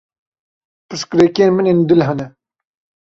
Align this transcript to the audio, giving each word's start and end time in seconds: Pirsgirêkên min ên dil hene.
Pirsgirêkên 0.87 1.49
min 1.55 1.69
ên 1.71 1.79
dil 1.89 2.01
hene. 2.07 2.25